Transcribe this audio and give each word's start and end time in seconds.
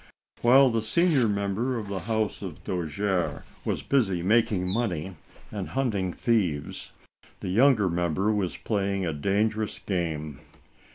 While 0.41 0.71
the 0.71 0.81
senior 0.81 1.27
member 1.27 1.77
of 1.77 1.87
the 1.87 1.99
house 1.99 2.41
of 2.41 2.63
Do 2.63 2.87
jere 2.87 3.43
& 3.49 3.63
Co. 3.63 3.69
was 3.69 3.83
busy 3.83 4.23
making 4.23 4.67
money 4.67 5.15
and 5.51 5.69
hunting 5.69 6.11
thieves, 6.11 6.91
the 7.41 7.49
younger 7.49 7.87
member 7.87 8.31
was 8.33 8.57
playing 8.57 9.05
a 9.05 9.13
dan 9.13 9.51
gerous 9.51 9.77
game. 9.85 10.39